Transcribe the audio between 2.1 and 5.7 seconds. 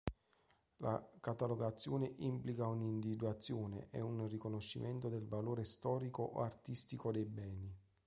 implica un'individuazione ed un riconoscimento del valore